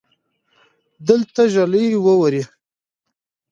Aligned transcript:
دلته 1.07 1.41
ژلۍ 1.53 1.85
ووري 2.05 2.43